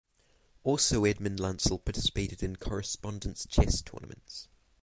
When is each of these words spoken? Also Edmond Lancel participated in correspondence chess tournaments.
Also 0.63 1.05
Edmond 1.05 1.39
Lancel 1.39 1.77
participated 1.77 2.41
in 2.41 2.55
correspondence 2.55 3.45
chess 3.45 3.83
tournaments. 3.83 4.47